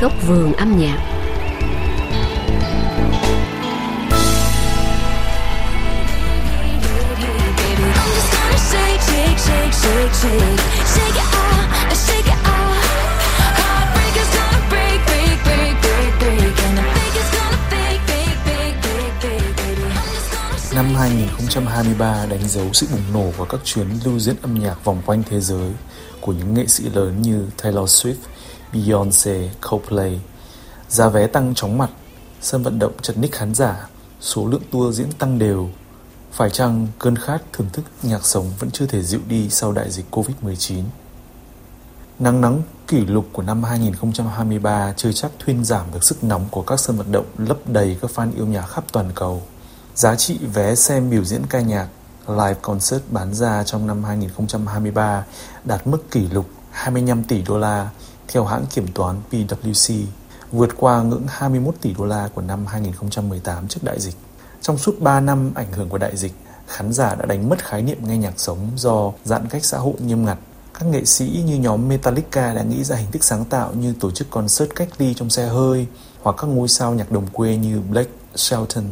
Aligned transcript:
Góc 0.00 0.12
vườn 0.26 0.52
âm 0.52 0.78
nhạc. 0.78 0.98
Năm 20.74 20.94
2023 20.94 22.26
đánh 22.30 22.48
dấu 22.48 22.64
sự 22.72 22.86
bùng 22.92 23.12
nổ 23.12 23.32
của 23.36 23.44
các 23.44 23.60
chuyến 23.64 23.86
lưu 24.04 24.18
diễn 24.18 24.36
âm 24.42 24.54
nhạc 24.54 24.84
vòng 24.84 25.02
quanh 25.06 25.22
thế 25.30 25.40
giới 25.40 25.72
của 26.20 26.32
những 26.32 26.54
nghệ 26.54 26.66
sĩ 26.66 26.84
lớn 26.84 27.22
như 27.22 27.46
Taylor 27.62 27.90
Swift, 27.90 28.14
Beyoncé, 28.72 29.48
Coldplay. 29.70 30.20
Giá 30.88 31.08
vé 31.08 31.26
tăng 31.26 31.54
chóng 31.54 31.78
mặt, 31.78 31.90
sân 32.40 32.62
vận 32.62 32.78
động 32.78 32.92
chật 33.02 33.18
ních 33.18 33.32
khán 33.32 33.54
giả, 33.54 33.88
số 34.20 34.46
lượng 34.46 34.62
tour 34.70 34.98
diễn 34.98 35.12
tăng 35.12 35.38
đều. 35.38 35.70
Phải 36.32 36.50
chăng 36.50 36.86
cơn 36.98 37.16
khát 37.16 37.42
thưởng 37.52 37.68
thức 37.72 37.84
nhạc 38.02 38.26
sống 38.26 38.50
vẫn 38.58 38.70
chưa 38.70 38.86
thể 38.86 39.02
dịu 39.02 39.20
đi 39.28 39.50
sau 39.50 39.72
đại 39.72 39.90
dịch 39.90 40.06
Covid-19? 40.10 40.82
Nắng 42.18 42.40
nắng 42.40 42.62
kỷ 42.86 43.06
lục 43.06 43.26
của 43.32 43.42
năm 43.42 43.62
2023 43.62 44.92
chưa 44.96 45.12
chắc 45.12 45.30
thuyên 45.38 45.64
giảm 45.64 45.86
được 45.92 46.04
sức 46.04 46.24
nóng 46.24 46.46
của 46.50 46.62
các 46.62 46.80
sân 46.80 46.96
vận 46.96 47.12
động 47.12 47.26
lấp 47.38 47.58
đầy 47.66 47.96
các 48.02 48.10
fan 48.14 48.34
yêu 48.36 48.46
nhạc 48.46 48.66
khắp 48.66 48.84
toàn 48.92 49.10
cầu. 49.14 49.42
Giá 49.94 50.16
trị 50.16 50.38
vé 50.54 50.74
xem 50.74 51.10
biểu 51.10 51.24
diễn 51.24 51.46
ca 51.46 51.60
nhạc 51.60 51.88
live 52.28 52.58
concert 52.62 53.02
bán 53.10 53.34
ra 53.34 53.64
trong 53.64 53.86
năm 53.86 54.04
2023 54.04 55.24
đạt 55.64 55.86
mức 55.86 56.10
kỷ 56.10 56.28
lục 56.28 56.46
25 56.70 57.24
tỷ 57.24 57.42
đô 57.42 57.58
la 57.58 57.90
theo 58.28 58.44
hãng 58.44 58.66
kiểm 58.66 58.86
toán 58.94 59.16
PwC, 59.30 60.04
vượt 60.52 60.70
qua 60.76 61.02
ngưỡng 61.02 61.26
21 61.28 61.74
tỷ 61.80 61.94
đô 61.98 62.04
la 62.04 62.28
của 62.34 62.42
năm 62.42 62.66
2018 62.66 63.68
trước 63.68 63.80
đại 63.82 64.00
dịch. 64.00 64.14
Trong 64.60 64.78
suốt 64.78 65.00
3 65.00 65.20
năm 65.20 65.50
ảnh 65.54 65.72
hưởng 65.72 65.88
của 65.88 65.98
đại 65.98 66.16
dịch, 66.16 66.32
khán 66.66 66.92
giả 66.92 67.14
đã 67.14 67.26
đánh 67.26 67.48
mất 67.48 67.64
khái 67.64 67.82
niệm 67.82 67.98
nghe 68.02 68.16
nhạc 68.16 68.40
sống 68.40 68.70
do 68.76 69.12
giãn 69.24 69.48
cách 69.48 69.64
xã 69.64 69.78
hội 69.78 69.94
nghiêm 69.98 70.24
ngặt. 70.24 70.38
Các 70.78 70.86
nghệ 70.86 71.04
sĩ 71.04 71.42
như 71.46 71.56
nhóm 71.56 71.88
Metallica 71.88 72.54
đã 72.54 72.62
nghĩ 72.62 72.84
ra 72.84 72.96
hình 72.96 73.10
thức 73.10 73.24
sáng 73.24 73.44
tạo 73.44 73.72
như 73.74 73.94
tổ 74.00 74.10
chức 74.10 74.30
concert 74.30 74.70
cách 74.76 74.88
ly 74.98 75.14
trong 75.14 75.30
xe 75.30 75.46
hơi 75.46 75.86
hoặc 76.22 76.36
các 76.38 76.46
ngôi 76.46 76.68
sao 76.68 76.94
nhạc 76.94 77.12
đồng 77.12 77.26
quê 77.26 77.56
như 77.56 77.80
Blake 77.80 78.10
Shelton, 78.34 78.84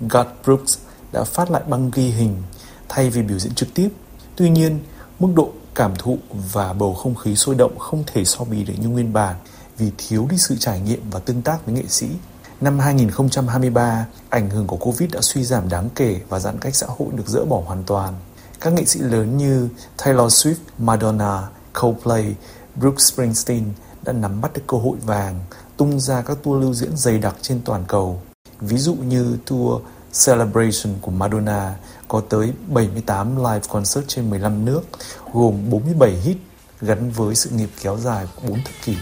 god 0.00 0.26
Brooks 0.44 0.78
đã 1.12 1.24
phát 1.24 1.50
lại 1.50 1.62
băng 1.68 1.90
ghi 1.94 2.10
hình 2.10 2.42
thay 2.94 3.10
vì 3.10 3.22
biểu 3.22 3.38
diễn 3.38 3.54
trực 3.54 3.74
tiếp. 3.74 3.88
Tuy 4.36 4.50
nhiên, 4.50 4.78
mức 5.20 5.28
độ 5.34 5.52
cảm 5.74 5.96
thụ 5.98 6.18
và 6.52 6.72
bầu 6.72 6.94
không 6.94 7.14
khí 7.14 7.36
sôi 7.36 7.54
động 7.54 7.78
không 7.78 8.04
thể 8.06 8.24
so 8.24 8.44
bì 8.44 8.64
được 8.64 8.74
như 8.80 8.88
nguyên 8.88 9.12
bản 9.12 9.36
vì 9.78 9.90
thiếu 9.98 10.26
đi 10.30 10.38
sự 10.38 10.56
trải 10.58 10.80
nghiệm 10.80 11.10
và 11.10 11.20
tương 11.20 11.42
tác 11.42 11.66
với 11.66 11.74
nghệ 11.74 11.82
sĩ. 11.88 12.08
Năm 12.60 12.78
2023, 12.78 14.06
ảnh 14.28 14.50
hưởng 14.50 14.66
của 14.66 14.76
Covid 14.76 15.10
đã 15.10 15.20
suy 15.20 15.44
giảm 15.44 15.68
đáng 15.68 15.88
kể 15.94 16.20
và 16.28 16.38
giãn 16.38 16.58
cách 16.58 16.74
xã 16.74 16.86
hội 16.98 17.08
được 17.12 17.26
dỡ 17.26 17.44
bỏ 17.44 17.62
hoàn 17.66 17.84
toàn. 17.84 18.14
Các 18.60 18.72
nghệ 18.72 18.84
sĩ 18.84 19.00
lớn 19.00 19.36
như 19.36 19.68
Taylor 20.04 20.32
Swift, 20.32 20.54
Madonna, 20.78 21.48
Coldplay, 21.80 22.34
Bruce 22.76 23.04
Springsteen 23.04 23.64
đã 24.02 24.12
nắm 24.12 24.40
bắt 24.40 24.52
được 24.52 24.62
cơ 24.66 24.76
hội 24.76 24.96
vàng, 25.04 25.40
tung 25.76 26.00
ra 26.00 26.22
các 26.22 26.38
tour 26.42 26.62
lưu 26.62 26.74
diễn 26.74 26.96
dày 26.96 27.18
đặc 27.18 27.36
trên 27.42 27.60
toàn 27.64 27.84
cầu. 27.88 28.20
Ví 28.60 28.78
dụ 28.78 28.94
như 28.94 29.38
tour 29.46 29.82
Celebration 30.26 30.94
của 31.00 31.10
Madonna 31.10 31.74
có 32.08 32.22
tới 32.28 32.52
78 32.68 33.36
live 33.36 33.60
concert 33.68 34.04
trên 34.08 34.30
15 34.30 34.64
nước, 34.64 34.80
gồm 35.32 35.70
47 35.70 36.10
hit 36.10 36.36
gắn 36.80 37.10
với 37.10 37.34
sự 37.34 37.50
nghiệp 37.50 37.68
kéo 37.82 37.96
dài 37.98 38.26
4 38.48 38.54
thập 38.54 38.72
kỷ. 38.84 38.96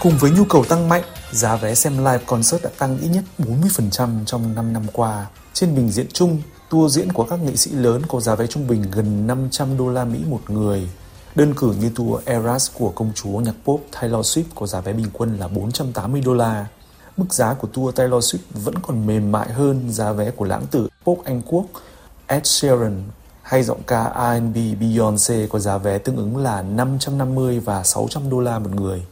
Cùng 0.00 0.18
với 0.18 0.30
nhu 0.30 0.44
cầu 0.44 0.64
tăng 0.64 0.88
mạnh, 0.88 1.02
giá 1.32 1.56
vé 1.56 1.74
xem 1.74 1.98
live 1.98 2.20
concert 2.26 2.62
đã 2.62 2.70
tăng 2.78 2.98
ít 2.98 3.08
nhất 3.08 3.24
40% 3.38 4.24
trong 4.24 4.54
5 4.54 4.72
năm 4.72 4.82
qua. 4.92 5.26
Trên 5.52 5.74
bình 5.74 5.90
diện 5.90 6.06
chung, 6.12 6.42
tour 6.70 6.96
diễn 6.96 7.12
của 7.12 7.24
các 7.24 7.40
nghệ 7.42 7.56
sĩ 7.56 7.70
lớn 7.70 8.02
có 8.08 8.20
giá 8.20 8.34
vé 8.34 8.46
trung 8.46 8.66
bình 8.66 8.84
gần 8.92 9.26
500 9.26 9.78
đô 9.78 9.88
la 9.88 10.04
Mỹ 10.04 10.18
một 10.28 10.40
người. 10.48 10.88
Đơn 11.34 11.54
cử 11.54 11.74
như 11.80 11.90
tour 11.96 12.24
Eras 12.24 12.70
của 12.74 12.90
công 12.90 13.12
chúa 13.14 13.40
nhạc 13.40 13.54
pop 13.64 13.86
Taylor 13.92 14.26
Swift 14.26 14.44
có 14.54 14.66
giá 14.66 14.80
vé 14.80 14.92
bình 14.92 15.06
quân 15.12 15.36
là 15.36 15.48
480 15.48 16.22
đô 16.26 16.34
la. 16.34 16.66
Mức 17.16 17.34
giá 17.34 17.54
của 17.54 17.68
tour 17.68 17.94
Taylor 17.94 18.34
Swift 18.34 18.62
vẫn 18.64 18.74
còn 18.82 19.06
mềm 19.06 19.32
mại 19.32 19.52
hơn 19.52 19.92
giá 19.92 20.12
vé 20.12 20.30
của 20.30 20.44
lãng 20.44 20.66
tử 20.66 20.88
pop 21.04 21.24
Anh 21.24 21.42
Quốc 21.46 21.64
Ed 22.26 22.46
Sheeran 22.46 23.02
hay 23.42 23.62
giọng 23.62 23.82
ca 23.86 24.04
R&B 24.14 24.56
Beyoncé 24.80 25.46
có 25.46 25.58
giá 25.58 25.78
vé 25.78 25.98
tương 25.98 26.16
ứng 26.16 26.36
là 26.36 26.62
550 26.62 27.60
và 27.60 27.84
600 27.84 28.30
đô 28.30 28.40
la 28.40 28.58
một 28.58 28.70
người. 28.74 29.06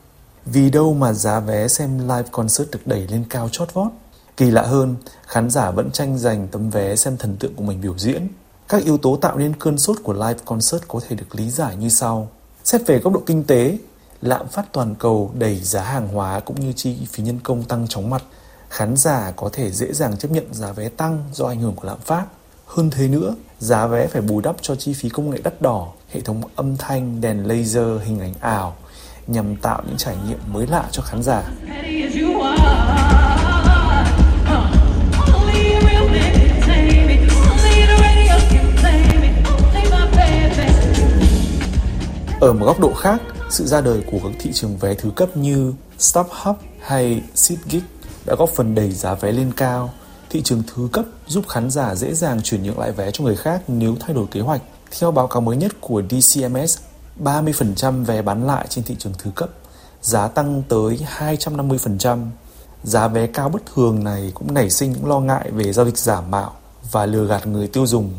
Vì 0.53 0.71
đâu 0.71 0.95
mà 0.95 1.13
giá 1.13 1.41
vé 1.41 1.69
xem 1.69 1.99
live 1.99 2.29
concert 2.33 2.71
được 2.71 2.87
đẩy 2.87 3.07
lên 3.09 3.25
cao 3.31 3.49
chót 3.53 3.75
vót. 3.75 3.93
Kỳ 4.37 4.51
lạ 4.51 4.63
hơn, 4.63 4.97
khán 5.27 5.51
giả 5.51 5.71
vẫn 5.71 5.91
tranh 5.91 6.19
giành 6.19 6.49
tấm 6.49 6.71
vé 6.71 6.97
xem 6.97 7.17
thần 7.17 7.37
tượng 7.37 7.55
của 7.55 7.63
mình 7.63 7.81
biểu 7.81 7.99
diễn. 7.99 8.29
Các 8.69 8.85
yếu 8.85 8.99
tố 8.99 9.17
tạo 9.17 9.39
nên 9.39 9.53
cơn 9.59 9.79
sốt 9.79 9.97
của 10.03 10.13
live 10.13 10.39
concert 10.45 10.83
có 10.89 11.01
thể 11.09 11.17
được 11.17 11.35
lý 11.35 11.51
giải 11.51 11.77
như 11.77 11.89
sau. 11.89 12.29
Xét 12.65 12.87
về 12.87 12.99
góc 12.99 13.13
độ 13.13 13.23
kinh 13.27 13.45
tế, 13.45 13.79
lạm 14.23 14.49
phát 14.49 14.73
toàn 14.73 14.95
cầu 14.95 15.31
đẩy 15.35 15.61
giá 15.61 15.83
hàng 15.83 16.09
hóa 16.09 16.41
cũng 16.41 16.61
như 16.61 16.73
chi 16.73 16.97
phí 17.11 17.23
nhân 17.23 17.41
công 17.43 17.65
tăng 17.65 17.87
chóng 17.89 18.11
mặt. 18.11 18.23
Khán 18.69 18.97
giả 18.97 19.33
có 19.37 19.51
thể 19.53 19.71
dễ 19.71 19.93
dàng 19.93 20.17
chấp 20.17 20.31
nhận 20.31 20.55
giá 20.55 20.73
vé 20.73 20.89
tăng 20.89 21.25
do 21.33 21.47
ảnh 21.47 21.61
hưởng 21.61 21.75
của 21.77 21.87
lạm 21.87 22.01
phát. 22.01 22.27
Hơn 22.67 22.91
thế 22.91 23.09
nữa, 23.09 23.35
giá 23.59 23.87
vé 23.87 24.07
phải 24.07 24.23
bù 24.23 24.41
đắp 24.41 24.57
cho 24.61 24.77
chi 24.77 24.93
phí 24.93 25.09
công 25.09 25.31
nghệ 25.31 25.39
đắt 25.45 25.63
đỏ, 25.63 25.93
hệ 26.09 26.21
thống 26.21 26.43
âm 26.57 26.77
thanh, 26.77 27.21
đèn 27.21 27.49
laser, 27.49 28.03
hình 28.05 28.21
ảnh 28.21 28.35
ảo, 28.41 28.77
nhằm 29.29 29.57
tạo 29.57 29.83
những 29.87 29.97
trải 29.97 30.17
nghiệm 30.29 30.39
mới 30.53 30.67
lạ 30.67 30.85
cho 30.93 31.03
khán 31.03 31.23
giả. 31.23 31.43
Ở 42.41 42.53
một 42.53 42.67
góc 42.67 42.81
độ 42.81 42.95
khác, 42.95 43.23
sự 43.51 43.67
ra 43.67 43.81
đời 43.81 44.03
của 44.11 44.19
các 44.23 44.33
thị 44.39 44.51
trường 44.53 44.77
vé 44.77 44.95
thứ 44.95 45.11
cấp 45.17 45.37
như 45.37 45.75
StubHub 45.99 46.57
hay 46.81 47.23
SeatGeek 47.35 47.83
đã 48.27 48.35
góp 48.35 48.49
phần 48.49 48.75
đẩy 48.75 48.91
giá 48.91 49.15
vé 49.15 49.33
lên 49.33 49.53
cao. 49.57 49.91
Thị 50.31 50.43
trường 50.43 50.63
thứ 50.75 50.89
cấp 50.93 51.05
giúp 51.27 51.49
khán 51.49 51.71
giả 51.71 51.95
dễ 51.95 52.15
dàng 52.15 52.43
chuyển 52.43 52.63
nhượng 52.63 52.79
lại 52.79 52.93
vé 52.93 53.11
cho 53.11 53.25
người 53.25 53.37
khác 53.37 53.63
nếu 53.69 53.97
thay 54.01 54.15
đổi 54.15 54.27
kế 54.31 54.41
hoạch. 54.41 54.61
Theo 54.99 55.11
báo 55.11 55.27
cáo 55.27 55.41
mới 55.41 55.57
nhất 55.57 55.73
của 55.81 56.03
DCMS, 56.11 56.79
30% 57.21 58.05
vé 58.05 58.23
bán 58.23 58.47
lại 58.47 58.67
trên 58.69 58.85
thị 58.85 58.97
trường 58.99 59.13
thứ 59.19 59.31
cấp, 59.35 59.51
giá 60.03 60.29
tăng 60.29 60.63
tới 60.69 61.01
250%. 61.19 62.27
Giá 62.83 63.09
vé 63.09 63.27
cao 63.27 63.49
bất 63.49 63.63
thường 63.75 64.05
này 64.05 64.33
cũng 64.35 64.55
nảy 64.55 64.71
sinh 64.71 64.93
những 64.93 65.07
lo 65.07 65.21
ngại 65.21 65.51
về 65.51 65.73
giao 65.73 65.87
dịch 65.87 65.99
giả 65.99 66.21
mạo 66.21 66.53
và 66.91 67.07
lừa 67.07 67.27
gạt 67.27 67.47
người 67.47 67.69
tiêu 67.69 67.87
dùng. 67.87 68.13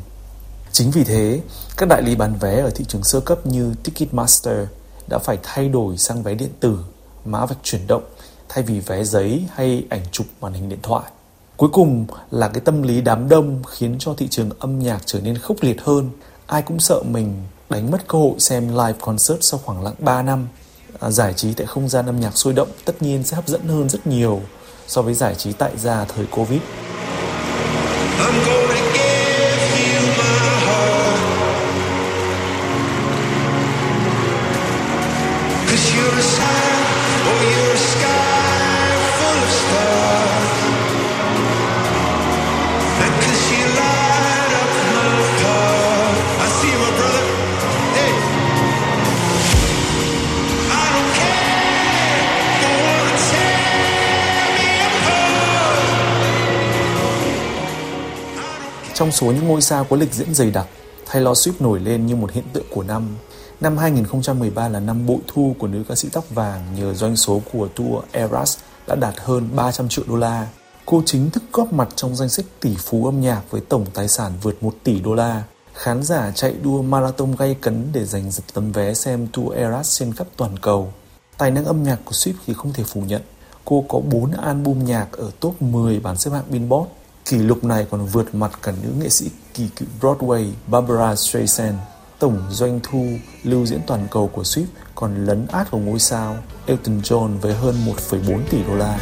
Chính 0.72 0.92
vì 0.92 1.04
thế, 1.04 1.42
các 1.78 1.90
đại 1.90 2.02
lý 2.02 2.16
bán 2.16 2.36
vé 2.40 2.62
ở 2.62 2.70
thị 2.70 2.86
trường 2.88 3.04
sơ 3.04 3.20
cấp 3.20 3.46
như 3.46 3.74
Ticketmaster 3.84 4.68
đã 5.10 5.18
phải 5.18 5.38
thay 5.44 5.70
đổi 5.70 5.98
sang 5.98 6.24
vé 6.24 6.34
điện 6.34 6.52
tử, 6.60 6.80
mã 7.26 7.46
vạch 7.46 7.58
chuyển 7.64 7.88
động 7.88 8.04
thay 8.50 8.64
vì 8.64 8.80
vé 8.80 9.04
giấy 9.04 9.46
hay 9.54 9.86
ảnh 9.90 10.02
chụp 10.12 10.28
màn 10.42 10.54
hình 10.54 10.70
điện 10.70 10.80
thoại. 10.84 11.12
Cuối 11.58 11.70
cùng 11.74 12.06
là 12.32 12.48
cái 12.48 12.62
tâm 12.62 12.82
lý 12.82 13.02
đám 13.02 13.30
đông 13.30 13.64
khiến 13.70 13.96
cho 14.00 14.14
thị 14.14 14.28
trường 14.28 14.50
âm 14.60 14.80
nhạc 14.80 15.02
trở 15.06 15.22
nên 15.22 15.38
khốc 15.38 15.58
liệt 15.62 15.82
hơn. 15.82 16.10
Ai 16.48 16.62
cũng 16.62 16.80
sợ 16.80 17.04
mình 17.04 17.44
đánh 17.70 17.92
mất 17.92 18.08
cơ 18.08 18.18
hội 18.18 18.34
xem 18.40 18.68
live 18.68 18.94
concert 19.02 19.38
sau 19.42 19.60
khoảng 19.66 19.84
lặng 19.84 19.96
3 20.00 20.22
năm. 20.22 20.48
À, 21.00 21.10
giải 21.10 21.34
trí 21.34 21.54
tại 21.54 21.68
không 21.68 21.90
gian 21.90 22.06
âm 22.06 22.20
nhạc 22.20 22.38
sôi 22.38 22.54
động 22.54 22.70
tất 22.86 23.02
nhiên 23.02 23.24
sẽ 23.24 23.36
hấp 23.36 23.48
dẫn 23.48 23.68
hơn 23.68 23.90
rất 23.90 24.08
nhiều 24.08 24.42
so 24.88 25.02
với 25.02 25.14
giải 25.14 25.36
trí 25.36 25.54
tại 25.54 25.72
gia 25.78 26.06
thời 26.06 26.26
Covid. 26.26 26.62
Trong 59.00 59.12
số 59.12 59.26
những 59.26 59.48
ngôi 59.48 59.62
sao 59.62 59.84
có 59.84 59.96
lịch 59.96 60.14
diễn 60.14 60.34
dày 60.34 60.52
đặc, 60.52 60.68
Taylor 61.12 61.48
Swift 61.48 61.54
nổi 61.60 61.80
lên 61.80 62.06
như 62.06 62.16
một 62.16 62.32
hiện 62.32 62.44
tượng 62.54 62.66
của 62.70 62.84
năm. 62.84 63.08
Năm 63.62 63.78
2013 63.78 64.70
là 64.70 64.80
năm 64.80 65.06
bội 65.06 65.18
thu 65.28 65.56
của 65.60 65.68
nữ 65.68 65.84
ca 65.90 65.96
sĩ 65.96 66.10
tóc 66.12 66.26
vàng 66.30 66.76
nhờ 66.76 66.94
doanh 66.94 67.16
số 67.16 67.42
của 67.54 67.68
tour 67.68 68.04
Eras 68.12 68.58
đã 68.88 68.96
đạt 68.96 69.14
hơn 69.18 69.50
300 69.56 69.90
triệu 69.90 70.06
đô 70.08 70.16
la. 70.16 70.48
Cô 70.86 71.04
chính 71.06 71.30
thức 71.30 71.44
góp 71.54 71.74
mặt 71.74 71.90
trong 71.96 72.16
danh 72.16 72.30
sách 72.30 72.46
tỷ 72.60 72.76
phú 72.76 73.06
âm 73.06 73.22
nhạc 73.22 73.42
với 73.50 73.62
tổng 73.62 73.86
tài 73.94 74.08
sản 74.08 74.32
vượt 74.42 74.64
1 74.64 74.74
tỷ 74.84 75.00
đô 75.00 75.14
la. 75.14 75.44
Khán 75.74 76.04
giả 76.04 76.32
chạy 76.36 76.54
đua 76.64 76.82
marathon 76.82 77.36
gay 77.36 77.56
cấn 77.62 77.88
để 77.94 78.06
giành 78.06 78.32
giật 78.32 78.44
tấm 78.54 78.72
vé 78.72 78.94
xem 78.94 79.28
tour 79.34 79.56
Eras 79.56 80.00
trên 80.00 80.14
khắp 80.14 80.28
toàn 80.38 80.60
cầu. 80.60 80.94
Tài 81.38 81.52
năng 81.52 81.66
âm 81.66 81.84
nhạc 81.84 81.98
của 82.06 82.12
Swift 82.12 82.34
thì 82.46 82.54
không 82.54 82.74
thể 82.74 82.84
phủ 82.84 83.02
nhận. 83.02 83.22
Cô 83.66 83.86
có 83.90 84.00
4 84.00 84.32
album 84.32 84.86
nhạc 84.86 85.12
ở 85.12 85.32
top 85.40 85.62
10 85.62 86.00
bảng 86.00 86.18
xếp 86.18 86.32
hạng 86.32 86.46
Billboard. 86.50 86.90
Kỷ 87.26 87.38
lục 87.38 87.64
này 87.64 87.86
còn 87.92 88.06
vượt 88.06 88.36
mặt 88.36 88.60
cả 88.62 88.72
nữ 88.84 88.90
nghệ 89.00 89.10
sĩ 89.10 89.32
kỳ 89.54 89.70
cựu 89.76 89.88
Broadway 90.02 90.52
Barbara 90.68 91.16
Streisand. 91.16 91.76
Tổng 92.20 92.42
doanh 92.50 92.80
thu 92.84 93.08
lưu 93.44 93.66
diễn 93.66 93.82
toàn 93.88 94.08
cầu 94.12 94.28
của 94.28 94.42
Swift 94.42 94.66
còn 94.96 95.26
lấn 95.26 95.48
át 95.48 95.72
của 95.72 95.78
ngôi 95.78 96.00
sao 96.00 96.38
Elton 96.66 97.00
John 97.02 97.38
với 97.40 97.54
hơn 97.54 97.76
1,4 97.86 98.40
tỷ 98.50 98.64
đô 98.64 98.76
la. 98.76 99.00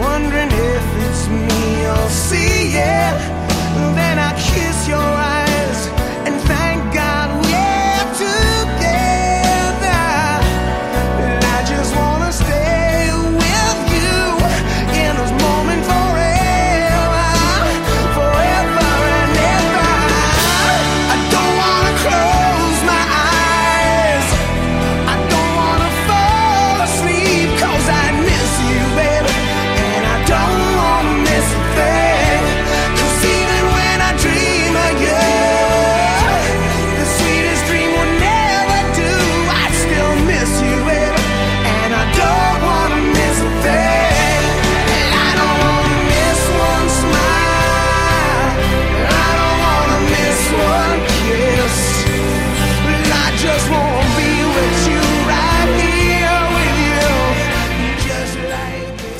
Wondering 0.00 0.48
if 0.48 0.82
it's 1.00 1.28
me 1.30 1.84
you'll 1.84 2.08
see, 2.08 2.74
yeah. 2.74 3.20
Then 3.96 4.18
I 4.18 4.32
kiss 4.32 4.88
your 4.88 5.18
eyes. 5.18 5.33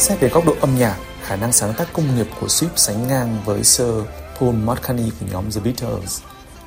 Xét 0.04 0.20
về 0.20 0.28
góc 0.28 0.46
độ 0.46 0.54
âm 0.60 0.78
nhạc, 0.78 0.98
khả 1.22 1.36
năng 1.36 1.52
sáng 1.52 1.74
tác 1.74 1.92
công 1.92 2.16
nghiệp 2.16 2.26
của 2.40 2.46
Swift 2.46 2.68
sánh 2.76 3.08
ngang 3.08 3.38
với 3.44 3.64
Sir 3.64 3.88
Paul 4.40 4.54
McCartney 4.54 5.10
của 5.20 5.26
nhóm 5.32 5.50
The 5.50 5.60
Beatles. 5.60 6.20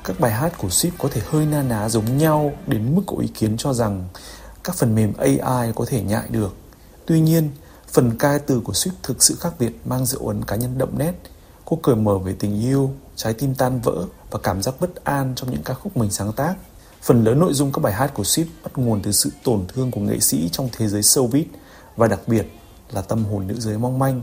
Các 0.04 0.20
bài 0.20 0.32
hát 0.32 0.52
của 0.58 0.68
Swift 0.68 0.90
có 0.98 1.08
thể 1.12 1.20
hơi 1.26 1.46
na 1.46 1.62
ná 1.62 1.88
giống 1.88 2.18
nhau 2.18 2.52
đến 2.66 2.94
mức 2.94 3.02
có 3.06 3.16
ý 3.20 3.28
kiến 3.28 3.56
cho 3.56 3.72
rằng 3.72 4.08
các 4.64 4.76
phần 4.76 4.94
mềm 4.94 5.12
AI 5.16 5.72
có 5.74 5.84
thể 5.88 6.02
nhại 6.02 6.22
được. 6.28 6.56
Tuy 7.06 7.20
nhiên, 7.20 7.50
phần 7.92 8.18
ca 8.18 8.38
từ 8.38 8.60
của 8.60 8.72
Swift 8.72 8.90
thực 9.02 9.22
sự 9.22 9.36
khác 9.40 9.52
biệt 9.58 9.72
mang 9.84 10.06
dấu 10.06 10.28
ấn 10.28 10.44
cá 10.44 10.56
nhân 10.56 10.78
đậm 10.78 10.98
nét. 10.98 11.12
Cô 11.64 11.78
cởi 11.82 11.96
mở 11.96 12.18
về 12.18 12.34
tình 12.38 12.62
yêu, 12.62 12.90
trái 13.16 13.34
tim 13.34 13.54
tan 13.54 13.80
vỡ 13.80 14.04
và 14.30 14.38
cảm 14.42 14.62
giác 14.62 14.74
bất 14.80 15.04
an 15.04 15.32
trong 15.36 15.50
những 15.50 15.62
ca 15.62 15.74
khúc 15.74 15.96
mình 15.96 16.10
sáng 16.10 16.32
tác. 16.32 16.54
Phần 17.02 17.24
lớn 17.24 17.40
nội 17.40 17.52
dung 17.54 17.72
các 17.72 17.80
bài 17.82 17.92
hát 17.92 18.14
của 18.14 18.22
Swift 18.22 18.46
bắt 18.62 18.72
nguồn 18.76 19.02
từ 19.02 19.12
sự 19.12 19.30
tổn 19.44 19.64
thương 19.74 19.90
của 19.90 20.00
nghệ 20.00 20.20
sĩ 20.20 20.48
trong 20.52 20.68
thế 20.72 20.88
giới 20.88 21.00
showbiz 21.00 21.44
và 21.96 22.06
đặc 22.06 22.20
biệt 22.26 22.57
là 22.90 23.02
tâm 23.02 23.24
hồn 23.24 23.46
nữ 23.46 23.54
giới 23.58 23.78
mong 23.78 23.98
manh 23.98 24.22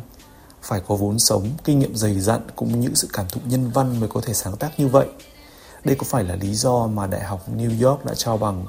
phải 0.62 0.82
có 0.88 0.96
vốn 0.96 1.20
sống 1.20 1.50
kinh 1.64 1.80
nghiệm 1.80 1.96
dày 1.96 2.20
dặn 2.20 2.40
cũng 2.56 2.80
như 2.80 2.90
sự 2.94 3.08
cảm 3.14 3.26
thụ 3.30 3.42
nhân 3.46 3.72
văn 3.74 4.00
mới 4.00 4.10
có 4.10 4.22
thể 4.22 4.34
sáng 4.34 4.58
tác 4.58 4.80
như 4.80 4.88
vậy 4.88 5.08
đây 5.84 5.96
có 5.96 6.06
phải 6.10 6.24
là 6.24 6.36
lý 6.36 6.54
do 6.54 6.88
mà 6.88 7.08
Đại 7.08 7.24
học 7.24 7.46
New 7.58 7.90
York 7.90 8.06
đã 8.06 8.14
trao 8.14 8.38
bằng 8.38 8.66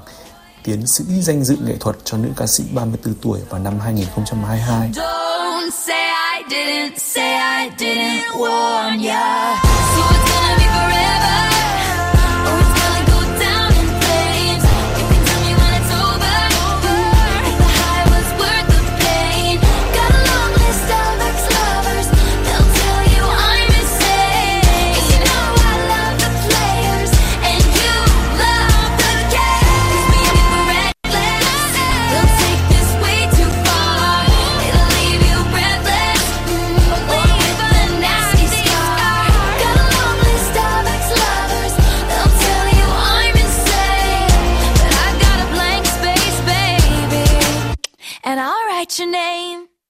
tiến 0.65 0.87
sĩ 0.87 1.05
danh 1.23 1.45
dự 1.45 1.57
nghệ 1.65 1.77
thuật 1.81 1.97
cho 2.05 2.17
nữ 2.19 2.29
ca 2.37 2.47
sĩ 2.47 2.65
34 2.75 3.15
tuổi 3.15 3.41
vào 3.49 3.61
năm 3.61 3.81
2022. 3.81 4.91
Don't 4.95 5.71
say 5.71 6.07
I 6.39 6.57
didn't, 6.57 6.99
say 6.99 7.65
I 7.65 7.71
didn't 7.79 8.39
warn 8.39 9.09
ya. 9.09 9.66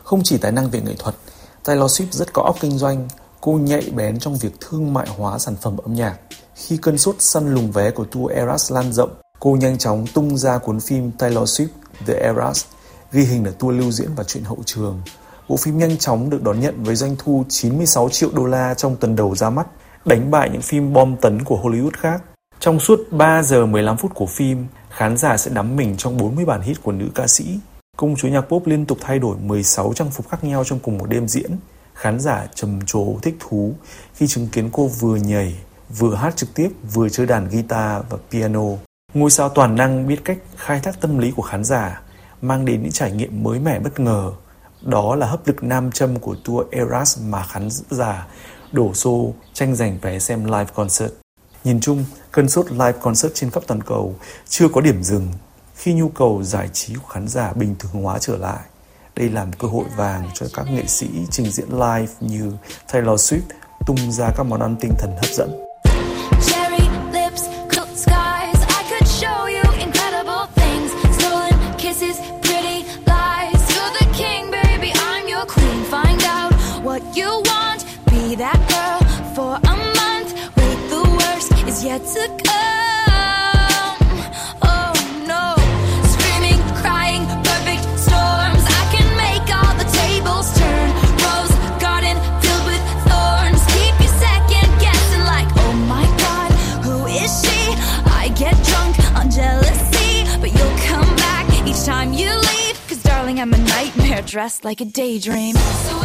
Không 0.05 0.21
chỉ 0.25 0.39
tài 0.39 0.53
năng 0.53 0.71
về 0.71 0.81
nghệ 0.81 0.95
thuật, 0.99 1.15
Taylor 1.65 2.01
Swift 2.01 2.07
rất 2.11 2.33
có 2.33 2.43
óc 2.43 2.57
kinh 2.61 2.79
doanh, 2.79 3.09
cô 3.41 3.53
nhạy 3.53 3.91
bén 3.97 4.19
trong 4.19 4.37
việc 4.37 4.61
thương 4.61 4.95
mại 4.95 5.07
hóa 5.09 5.39
sản 5.39 5.57
phẩm 5.63 5.77
âm 5.77 5.95
nhạc. 5.95 6.17
Khi 6.55 6.77
cơn 6.77 6.99
sốt 6.99 7.17
săn 7.19 7.55
lùng 7.55 7.73
vé 7.73 7.91
của 7.91 8.05
tour 8.05 8.33
Eras 8.33 8.73
lan 8.73 8.93
rộng, 8.93 9.11
cô 9.41 9.57
nhanh 9.61 9.79
chóng 9.79 10.07
tung 10.15 10.39
ra 10.39 10.59
cuốn 10.59 10.81
phim 10.81 11.11
Taylor 11.11 11.61
Swift 11.61 11.67
The 12.07 12.15
Eras, 12.15 12.65
ghi 13.13 13.25
hình 13.25 13.45
ở 13.45 13.53
tour 13.59 13.79
lưu 13.79 13.93
diễn 13.93 14.15
và 14.17 14.25
chuyện 14.25 14.45
hậu 14.45 14.59
trường. 14.67 15.03
Bộ 15.49 15.57
phim 15.57 15.79
nhanh 15.79 15.99
chóng 15.99 16.31
được 16.31 16.43
đón 16.43 16.61
nhận 16.61 16.85
với 16.85 16.95
doanh 16.97 17.17
thu 17.19 17.45
96 17.49 18.09
triệu 18.09 18.31
đô 18.33 18.45
la 18.45 18.75
trong 18.75 18.97
tuần 18.97 19.17
đầu 19.17 19.35
ra 19.35 19.51
mắt, 19.51 19.67
đánh 20.05 20.31
bại 20.31 20.51
những 20.53 20.63
phim 20.63 20.93
bom 20.93 21.17
tấn 21.17 21.45
của 21.45 21.61
Hollywood 21.62 21.91
khác. 21.99 22.23
Trong 22.61 22.81
suốt 22.81 23.00
3 23.11 23.43
giờ 23.43 23.67
15 23.67 23.97
phút 23.97 24.15
của 24.15 24.26
phim, 24.26 24.67
khán 24.91 25.17
giả 25.17 25.37
sẽ 25.37 25.50
đắm 25.55 25.76
mình 25.76 25.95
trong 25.97 26.17
40 26.17 26.45
bản 26.45 26.61
hit 26.61 26.83
của 26.83 26.93
nữ 26.93 27.07
ca 27.15 27.26
sĩ, 27.26 27.59
Công 27.97 28.17
chúa 28.17 28.29
nhạc 28.29 28.41
pop 28.41 28.67
liên 28.67 28.87
tục 28.87 28.99
thay 29.00 29.19
đổi 29.19 29.37
16 29.37 29.93
trang 29.95 30.11
phục 30.11 30.29
khác 30.29 30.45
nhau 30.45 30.65
trong 30.65 30.79
cùng 30.79 30.99
một 30.99 31.07
đêm 31.09 31.29
diễn. 31.29 31.50
Khán 31.95 32.21
giả 32.21 32.47
trầm 32.55 32.81
trồ 32.87 33.19
thích 33.23 33.37
thú 33.41 33.75
khi 34.15 34.26
chứng 34.26 34.49
kiến 34.53 34.69
cô 34.73 34.87
vừa 34.87 35.17
nhảy, 35.17 35.55
vừa 35.99 36.15
hát 36.15 36.37
trực 36.37 36.55
tiếp, 36.55 36.69
vừa 36.95 37.09
chơi 37.09 37.26
đàn 37.26 37.49
guitar 37.49 38.03
và 38.11 38.19
piano. 38.31 38.65
Ngôi 39.15 39.31
sao 39.31 39.49
toàn 39.49 39.76
năng 39.76 40.07
biết 40.09 40.25
cách 40.25 40.38
khai 40.57 40.81
thác 40.81 41.00
tâm 41.00 41.19
lý 41.19 41.31
của 41.31 41.43
khán 41.43 41.65
giả, 41.65 42.03
mang 42.43 42.65
đến 42.65 42.83
những 42.83 42.93
trải 42.93 43.12
nghiệm 43.12 43.43
mới 43.43 43.59
mẻ 43.59 43.81
bất 43.81 44.00
ngờ. 44.00 44.33
Đó 44.83 45.15
là 45.15 45.26
hấp 45.26 45.47
lực 45.47 45.65
nam 45.65 45.93
châm 45.93 46.19
của 46.19 46.37
tour 46.45 46.67
Eras 46.71 47.19
mà 47.29 47.43
khán 47.43 47.69
giả 47.91 48.26
đổ 48.73 48.95
xô 48.95 49.33
tranh 49.53 49.75
giành 49.75 49.99
vé 50.03 50.19
xem 50.19 50.45
live 50.45 50.71
concert. 50.75 51.12
Nhìn 51.65 51.81
chung, 51.81 52.05
cơn 52.31 52.49
sốt 52.49 52.71
live 52.71 52.93
concert 52.93 53.35
trên 53.35 53.50
khắp 53.50 53.62
toàn 53.67 53.83
cầu 53.83 54.15
chưa 54.49 54.69
có 54.69 54.81
điểm 54.81 55.03
dừng 55.03 55.29
khi 55.76 55.92
nhu 55.92 56.09
cầu 56.09 56.42
giải 56.42 56.68
trí 56.73 56.95
của 56.95 57.09
khán 57.09 57.28
giả 57.28 57.52
bình 57.52 57.75
thường 57.78 58.02
hóa 58.02 58.18
trở 58.18 58.37
lại. 58.37 58.61
Đây 59.16 59.30
là 59.30 59.45
một 59.45 59.52
cơ 59.59 59.68
hội 59.68 59.85
vàng 59.97 60.30
cho 60.35 60.47
các 60.54 60.66
nghệ 60.71 60.87
sĩ 60.87 61.09
trình 61.30 61.50
diễn 61.50 61.68
live 61.68 62.12
như 62.21 62.52
Taylor 62.92 63.33
Swift 63.33 63.40
tung 63.87 64.12
ra 64.12 64.30
các 64.37 64.42
món 64.42 64.61
ăn 64.61 64.76
tinh 64.80 64.92
thần 64.99 65.11
hấp 65.11 65.30
dẫn. 65.33 65.66
to 82.16 82.26
come. 82.28 82.46
Dressed 104.26 104.64
like 104.64 104.80
a 104.80 104.85
daydream. 104.85 105.54
So 105.54 106.00